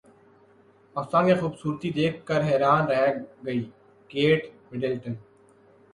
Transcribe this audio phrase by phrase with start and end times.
[0.95, 3.05] پاکستان کی خوبصورتی دیکھ کر حیران رہ
[3.45, 3.61] گئی
[4.11, 4.39] کیٹ
[4.71, 5.13] مڈلٹن